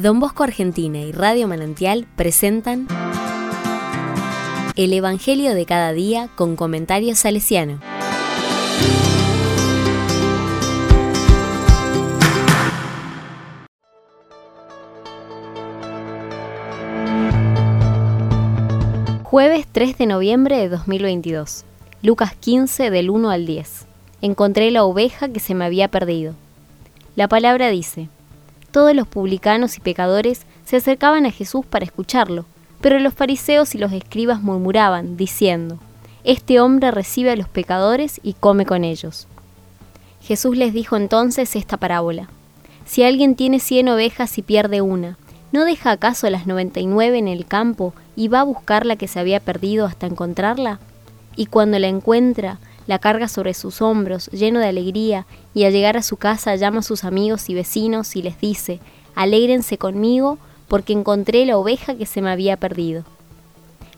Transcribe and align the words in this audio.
Don 0.00 0.18
Bosco 0.18 0.44
Argentina 0.44 0.98
y 0.98 1.12
Radio 1.12 1.46
Manantial 1.46 2.06
presentan 2.16 2.88
El 4.74 4.94
Evangelio 4.94 5.54
de 5.54 5.66
cada 5.66 5.92
día 5.92 6.30
con 6.36 6.56
comentarios 6.56 7.18
salesiano. 7.18 7.78
Jueves 19.24 19.66
3 19.70 19.98
de 19.98 20.06
noviembre 20.06 20.56
de 20.56 20.70
2022. 20.70 21.66
Lucas 22.00 22.34
15 22.36 22.88
del 22.88 23.10
1 23.10 23.28
al 23.28 23.44
10. 23.44 23.84
Encontré 24.22 24.70
la 24.70 24.84
oveja 24.84 25.28
que 25.28 25.40
se 25.40 25.54
me 25.54 25.66
había 25.66 25.88
perdido. 25.88 26.34
La 27.16 27.28
palabra 27.28 27.68
dice, 27.68 28.08
todos 28.70 28.94
los 28.94 29.06
publicanos 29.06 29.76
y 29.76 29.80
pecadores 29.80 30.42
se 30.64 30.76
acercaban 30.76 31.26
a 31.26 31.30
Jesús 31.30 31.66
para 31.66 31.84
escucharlo, 31.84 32.44
pero 32.80 32.98
los 32.98 33.14
fariseos 33.14 33.74
y 33.74 33.78
los 33.78 33.92
escribas 33.92 34.42
murmuraban, 34.42 35.16
diciendo, 35.16 35.78
Este 36.24 36.60
hombre 36.60 36.90
recibe 36.90 37.30
a 37.30 37.36
los 37.36 37.48
pecadores 37.48 38.20
y 38.22 38.34
come 38.34 38.66
con 38.66 38.84
ellos. 38.84 39.26
Jesús 40.22 40.56
les 40.56 40.72
dijo 40.72 40.96
entonces 40.96 41.56
esta 41.56 41.76
parábola. 41.76 42.28
Si 42.84 43.02
alguien 43.02 43.36
tiene 43.36 43.60
cien 43.60 43.88
ovejas 43.88 44.36
y 44.38 44.42
pierde 44.42 44.80
una, 44.80 45.18
¿no 45.52 45.64
deja 45.64 45.92
acaso 45.92 46.28
las 46.30 46.46
noventa 46.46 46.80
y 46.80 46.86
nueve 46.86 47.18
en 47.18 47.28
el 47.28 47.46
campo 47.46 47.94
y 48.16 48.28
va 48.28 48.40
a 48.40 48.44
buscar 48.44 48.86
la 48.86 48.96
que 48.96 49.08
se 49.08 49.20
había 49.20 49.40
perdido 49.40 49.86
hasta 49.86 50.06
encontrarla? 50.06 50.80
Y 51.36 51.46
cuando 51.46 51.78
la 51.78 51.88
encuentra, 51.88 52.58
la 52.90 52.98
carga 52.98 53.28
sobre 53.28 53.54
sus 53.54 53.82
hombros, 53.82 54.26
lleno 54.32 54.58
de 54.58 54.66
alegría, 54.66 55.24
y 55.54 55.62
al 55.62 55.72
llegar 55.72 55.96
a 55.96 56.02
su 56.02 56.16
casa 56.16 56.56
llama 56.56 56.80
a 56.80 56.82
sus 56.82 57.04
amigos 57.04 57.48
y 57.48 57.54
vecinos 57.54 58.16
y 58.16 58.22
les 58.22 58.40
dice, 58.40 58.80
Alégrense 59.14 59.78
conmigo, 59.78 60.38
porque 60.66 60.92
encontré 60.92 61.46
la 61.46 61.56
oveja 61.56 61.94
que 61.94 62.04
se 62.04 62.20
me 62.20 62.32
había 62.32 62.56
perdido. 62.56 63.04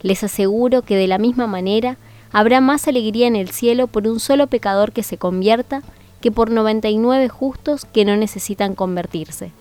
Les 0.02 0.22
aseguro 0.22 0.82
que 0.82 0.94
de 0.94 1.06
la 1.06 1.16
misma 1.16 1.46
manera 1.46 1.96
habrá 2.32 2.60
más 2.60 2.86
alegría 2.86 3.26
en 3.26 3.34
el 3.34 3.48
cielo 3.48 3.86
por 3.86 4.06
un 4.06 4.20
solo 4.20 4.46
pecador 4.46 4.92
que 4.92 5.02
se 5.02 5.16
convierta 5.16 5.82
que 6.20 6.30
por 6.30 6.50
noventa 6.50 6.90
y 6.90 6.98
nueve 6.98 7.30
justos 7.30 7.86
que 7.86 8.04
no 8.04 8.14
necesitan 8.18 8.74
convertirse. 8.74 9.52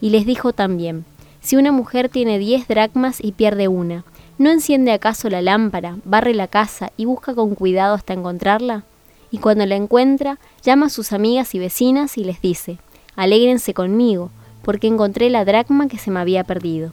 Y 0.00 0.10
les 0.10 0.26
dijo 0.26 0.52
también, 0.52 1.04
si 1.40 1.54
una 1.54 1.70
mujer 1.70 2.08
tiene 2.08 2.40
diez 2.40 2.66
dracmas 2.66 3.22
y 3.22 3.30
pierde 3.30 3.68
una, 3.68 4.04
¿No 4.38 4.50
enciende 4.50 4.92
acaso 4.92 5.28
la 5.28 5.42
lámpara, 5.42 5.96
barre 6.04 6.32
la 6.32 6.46
casa 6.46 6.92
y 6.96 7.06
busca 7.06 7.34
con 7.34 7.56
cuidado 7.56 7.96
hasta 7.96 8.12
encontrarla? 8.12 8.84
Y 9.32 9.38
cuando 9.38 9.66
la 9.66 9.74
encuentra, 9.74 10.38
llama 10.62 10.86
a 10.86 10.90
sus 10.90 11.12
amigas 11.12 11.56
y 11.56 11.58
vecinas 11.58 12.16
y 12.16 12.22
les 12.22 12.40
dice, 12.40 12.78
Alégrense 13.16 13.74
conmigo, 13.74 14.30
porque 14.62 14.86
encontré 14.86 15.28
la 15.28 15.44
dracma 15.44 15.88
que 15.88 15.98
se 15.98 16.12
me 16.12 16.20
había 16.20 16.44
perdido. 16.44 16.92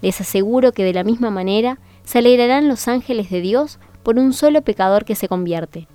Les 0.00 0.20
aseguro 0.20 0.70
que 0.70 0.84
de 0.84 0.94
la 0.94 1.02
misma 1.02 1.30
manera 1.30 1.78
se 2.04 2.18
alegrarán 2.18 2.68
los 2.68 2.86
ángeles 2.86 3.30
de 3.30 3.40
Dios 3.40 3.80
por 4.04 4.16
un 4.20 4.32
solo 4.32 4.62
pecador 4.62 5.04
que 5.04 5.16
se 5.16 5.26
convierte. 5.26 5.88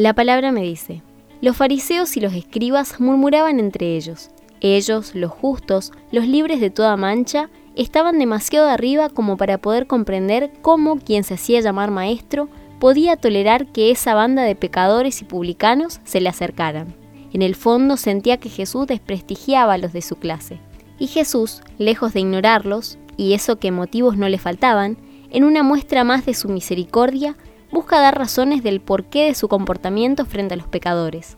La 0.00 0.14
palabra 0.14 0.50
me 0.50 0.62
dice, 0.62 1.02
los 1.42 1.58
fariseos 1.58 2.16
y 2.16 2.20
los 2.20 2.32
escribas 2.32 3.00
murmuraban 3.00 3.60
entre 3.60 3.98
ellos. 3.98 4.30
Ellos, 4.62 5.14
los 5.14 5.30
justos, 5.30 5.92
los 6.10 6.26
libres 6.26 6.58
de 6.58 6.70
toda 6.70 6.96
mancha, 6.96 7.50
estaban 7.76 8.18
demasiado 8.18 8.66
arriba 8.66 9.10
como 9.10 9.36
para 9.36 9.58
poder 9.58 9.86
comprender 9.86 10.52
cómo 10.62 10.96
quien 10.96 11.22
se 11.22 11.34
hacía 11.34 11.60
llamar 11.60 11.90
maestro 11.90 12.48
podía 12.78 13.18
tolerar 13.18 13.66
que 13.66 13.90
esa 13.90 14.14
banda 14.14 14.42
de 14.42 14.56
pecadores 14.56 15.20
y 15.20 15.26
publicanos 15.26 16.00
se 16.04 16.22
le 16.22 16.30
acercaran. 16.30 16.94
En 17.34 17.42
el 17.42 17.54
fondo 17.54 17.98
sentía 17.98 18.38
que 18.38 18.48
Jesús 18.48 18.86
desprestigiaba 18.86 19.74
a 19.74 19.78
los 19.78 19.92
de 19.92 20.00
su 20.00 20.16
clase. 20.16 20.60
Y 20.98 21.08
Jesús, 21.08 21.60
lejos 21.76 22.14
de 22.14 22.20
ignorarlos, 22.20 22.96
y 23.18 23.34
eso 23.34 23.58
que 23.58 23.70
motivos 23.70 24.16
no 24.16 24.30
le 24.30 24.38
faltaban, 24.38 24.96
en 25.30 25.44
una 25.44 25.62
muestra 25.62 26.04
más 26.04 26.24
de 26.24 26.32
su 26.32 26.48
misericordia, 26.48 27.36
busca 27.72 28.00
dar 28.00 28.18
razones 28.18 28.62
del 28.62 28.80
porqué 28.80 29.26
de 29.26 29.34
su 29.34 29.48
comportamiento 29.48 30.24
frente 30.26 30.54
a 30.54 30.56
los 30.56 30.66
pecadores. 30.66 31.36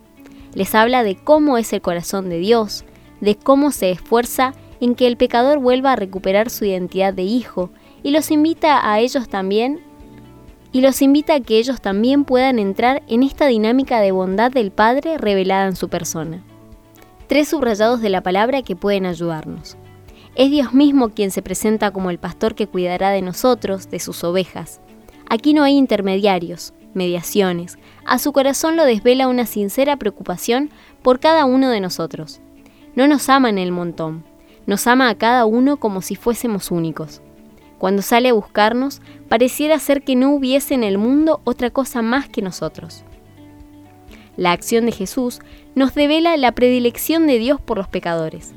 Les 0.53 0.75
habla 0.75 1.03
de 1.03 1.15
cómo 1.15 1.57
es 1.57 1.73
el 1.73 1.81
corazón 1.81 2.29
de 2.29 2.37
Dios, 2.37 2.85
de 3.21 3.35
cómo 3.35 3.71
se 3.71 3.91
esfuerza 3.91 4.53
en 4.79 4.95
que 4.95 5.07
el 5.07 5.17
pecador 5.17 5.59
vuelva 5.59 5.93
a 5.93 5.95
recuperar 5.95 6.49
su 6.49 6.65
identidad 6.65 7.13
de 7.13 7.23
hijo 7.23 7.69
y 8.03 8.11
los 8.11 8.31
invita 8.31 8.91
a 8.91 8.99
ellos 8.99 9.29
también 9.29 9.79
y 10.71 10.81
los 10.81 11.01
invita 11.01 11.35
a 11.35 11.39
que 11.39 11.59
ellos 11.59 11.79
también 11.81 12.25
puedan 12.25 12.59
entrar 12.59 13.03
en 13.07 13.23
esta 13.23 13.45
dinámica 13.45 14.01
de 14.01 14.11
bondad 14.11 14.51
del 14.51 14.71
Padre 14.71 15.17
revelada 15.17 15.67
en 15.67 15.75
su 15.75 15.87
persona. 15.87 16.43
Tres 17.27 17.47
subrayados 17.47 18.01
de 18.01 18.09
la 18.09 18.21
palabra 18.21 18.63
que 18.63 18.75
pueden 18.75 19.05
ayudarnos. 19.05 19.77
Es 20.35 20.49
Dios 20.49 20.73
mismo 20.73 21.09
quien 21.09 21.29
se 21.29 21.43
presenta 21.43 21.91
como 21.91 22.09
el 22.09 22.17
pastor 22.17 22.55
que 22.55 22.67
cuidará 22.67 23.11
de 23.11 23.21
nosotros, 23.21 23.89
de 23.91 23.99
sus 23.99 24.23
ovejas. 24.23 24.81
Aquí 25.29 25.53
no 25.53 25.63
hay 25.63 25.77
intermediarios, 25.77 26.73
mediaciones. 26.93 27.77
A 28.05 28.19
su 28.19 28.33
corazón 28.33 28.75
lo 28.75 28.85
desvela 28.85 29.27
una 29.27 29.45
sincera 29.45 29.97
preocupación 29.97 30.69
por 31.01 31.19
cada 31.19 31.45
uno 31.45 31.69
de 31.69 31.79
nosotros. 31.79 32.41
No 32.95 33.07
nos 33.07 33.29
ama 33.29 33.49
en 33.49 33.57
el 33.57 33.71
montón, 33.71 34.23
nos 34.65 34.87
ama 34.87 35.09
a 35.09 35.15
cada 35.15 35.45
uno 35.45 35.77
como 35.77 36.01
si 36.01 36.15
fuésemos 36.15 36.71
únicos. 36.71 37.21
Cuando 37.77 38.01
sale 38.01 38.29
a 38.29 38.33
buscarnos, 38.33 39.01
pareciera 39.27 39.79
ser 39.79 40.03
que 40.03 40.15
no 40.15 40.33
hubiese 40.33 40.73
en 40.73 40.83
el 40.83 40.97
mundo 40.97 41.41
otra 41.43 41.69
cosa 41.69 42.01
más 42.01 42.29
que 42.29 42.41
nosotros. 42.41 43.03
La 44.37 44.51
acción 44.51 44.85
de 44.85 44.91
Jesús 44.91 45.39
nos 45.75 45.93
devela 45.93 46.37
la 46.37 46.53
predilección 46.53 47.27
de 47.27 47.39
Dios 47.39 47.59
por 47.59 47.77
los 47.77 47.87
pecadores. 47.87 48.53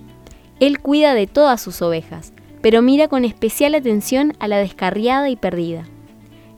Él 0.61 0.81
cuida 0.81 1.15
de 1.15 1.27
todas 1.27 1.61
sus 1.61 1.83
ovejas, 1.83 2.33
pero 2.63 2.83
mira 2.83 3.09
con 3.09 3.25
especial 3.25 3.75
atención 3.75 4.35
a 4.39 4.49
la 4.49 4.59
descarriada 4.59 5.29
y 5.29 5.37
perdida 5.37 5.87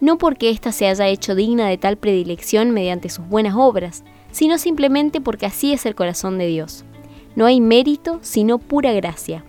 no 0.01 0.19
porque 0.19 0.51
ésta 0.51 0.73
se 0.73 0.87
haya 0.87 1.09
hecho 1.09 1.35
digna 1.35 1.69
de 1.69 1.79
tal 1.79 1.97
predilección 1.97 2.71
mediante 2.71 3.09
sus 3.09 3.27
buenas 3.29 3.55
obras, 3.57 4.05
sino 4.31 4.59
simplemente 4.59 5.21
porque 5.21 5.47
así 5.47 5.73
es 5.73 5.87
el 5.87 5.95
corazón 5.95 6.39
de 6.39 6.47
Dios. 6.47 6.85
No 7.35 7.47
hay 7.47 7.61
mérito, 7.61 8.19
sino 8.23 8.59
pura 8.59 8.93
gracia. 8.93 9.45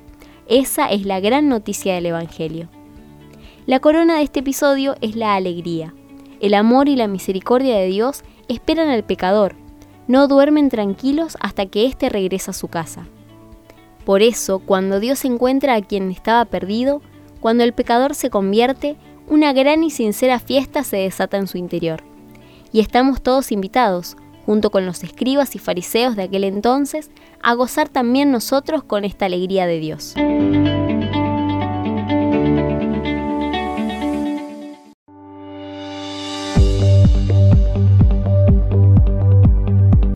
Esa 0.47 0.87
es 0.87 1.05
la 1.05 1.19
gran 1.19 1.49
noticia 1.49 1.95
del 1.95 2.07
Evangelio. 2.07 2.69
La 3.65 3.79
corona 3.79 4.17
de 4.17 4.23
este 4.23 4.39
episodio 4.39 4.95
es 5.01 5.15
la 5.15 5.35
alegría. 5.35 5.93
El 6.39 6.53
amor 6.53 6.89
y 6.89 6.95
la 6.95 7.07
misericordia 7.07 7.77
de 7.77 7.87
Dios 7.87 8.23
esperan 8.47 8.89
al 8.89 9.03
pecador, 9.03 9.55
no 10.09 10.27
duermen 10.27 10.69
tranquilos 10.69 11.37
hasta 11.39 11.67
que 11.67 11.85
éste 11.85 12.09
regresa 12.09 12.49
a 12.49 12.55
su 12.55 12.67
casa. 12.67 13.05
Por 14.05 14.23
eso, 14.23 14.57
cuando 14.57 14.99
Dios 14.99 15.23
encuentra 15.23 15.75
a 15.75 15.81
quien 15.83 16.09
estaba 16.09 16.45
perdido, 16.45 17.03
cuando 17.41 17.63
el 17.63 17.73
pecador 17.73 18.15
se 18.15 18.31
convierte, 18.31 18.97
una 19.29 19.53
gran 19.53 19.83
y 19.83 19.91
sincera 19.91 20.39
fiesta 20.39 20.83
se 20.83 20.97
desata 20.97 21.37
en 21.37 21.47
su 21.47 21.57
interior. 21.57 22.03
Y 22.71 22.79
estamos 22.79 23.21
todos 23.21 23.51
invitados, 23.51 24.17
junto 24.45 24.71
con 24.71 24.85
los 24.85 25.03
escribas 25.03 25.55
y 25.55 25.59
fariseos 25.59 26.15
de 26.15 26.23
aquel 26.23 26.43
entonces, 26.43 27.11
a 27.41 27.53
gozar 27.53 27.89
también 27.89 28.31
nosotros 28.31 28.83
con 28.83 29.05
esta 29.05 29.27
alegría 29.27 29.67
de 29.67 29.79
Dios. 29.79 30.15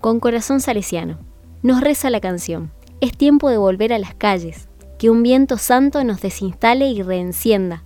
Con 0.01 0.19
corazón 0.19 0.59
salesiano, 0.59 1.19
nos 1.62 1.81
reza 1.81 2.09
la 2.09 2.19
canción. 2.19 2.71
Es 3.00 3.16
tiempo 3.16 3.50
de 3.50 3.57
volver 3.57 3.94
a 3.94 4.00
las 4.00 4.16
calles, 4.16 4.68
que 4.98 5.09
un 5.09 5.24
viento 5.24 5.57
santo 5.57 6.04
nos 6.04 6.21
desinstale 6.21 6.88
y 6.88 7.01
reencienda 7.04 7.83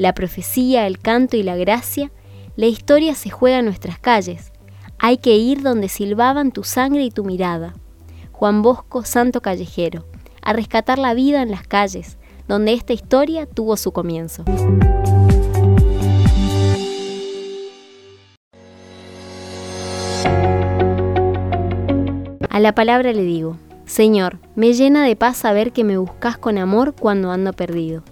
la 0.00 0.14
profecía, 0.14 0.86
el 0.86 0.98
canto 0.98 1.36
y 1.36 1.42
la 1.42 1.56
gracia, 1.56 2.10
la 2.56 2.64
historia 2.64 3.14
se 3.14 3.28
juega 3.28 3.58
en 3.58 3.66
nuestras 3.66 3.98
calles. 3.98 4.50
Hay 4.98 5.18
que 5.18 5.36
ir 5.36 5.60
donde 5.60 5.90
silbaban 5.90 6.52
tu 6.52 6.64
sangre 6.64 7.04
y 7.04 7.10
tu 7.10 7.22
mirada. 7.22 7.74
Juan 8.32 8.62
Bosco, 8.62 9.04
santo 9.04 9.42
callejero, 9.42 10.06
a 10.40 10.54
rescatar 10.54 10.98
la 10.98 11.12
vida 11.12 11.42
en 11.42 11.50
las 11.50 11.66
calles, 11.66 12.16
donde 12.48 12.72
esta 12.72 12.94
historia 12.94 13.44
tuvo 13.44 13.76
su 13.76 13.92
comienzo. 13.92 14.44
A 22.48 22.58
la 22.58 22.74
palabra 22.74 23.12
le 23.12 23.22
digo, 23.22 23.58
Señor, 23.84 24.38
me 24.54 24.72
llena 24.72 25.04
de 25.04 25.14
paz 25.14 25.36
saber 25.36 25.72
que 25.72 25.84
me 25.84 25.98
buscas 25.98 26.38
con 26.38 26.56
amor 26.56 26.94
cuando 26.94 27.30
ando 27.32 27.52
perdido. 27.52 28.02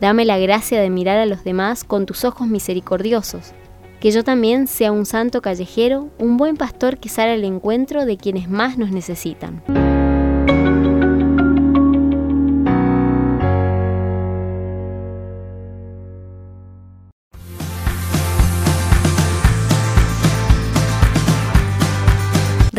Dame 0.00 0.24
la 0.24 0.38
gracia 0.38 0.80
de 0.80 0.88
mirar 0.88 1.18
a 1.18 1.26
los 1.26 1.44
demás 1.44 1.84
con 1.84 2.06
tus 2.06 2.24
ojos 2.24 2.48
misericordiosos. 2.48 3.52
Que 4.00 4.10
yo 4.10 4.24
también 4.24 4.66
sea 4.66 4.92
un 4.92 5.04
santo 5.04 5.42
callejero, 5.42 6.08
un 6.18 6.38
buen 6.38 6.56
pastor 6.56 6.96
que 6.96 7.10
sale 7.10 7.32
al 7.32 7.44
encuentro 7.44 8.06
de 8.06 8.16
quienes 8.16 8.48
más 8.48 8.78
nos 8.78 8.92
necesitan. 8.92 9.62